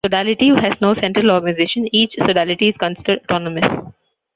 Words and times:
Sodality 0.03 0.49
has 0.59 0.81
no 0.81 0.95
central 0.95 1.29
organization; 1.29 1.87
each 1.93 2.15
Sodality 2.15 2.67
is 2.67 2.75
considered 2.75 3.19
autonomous. 3.29 3.83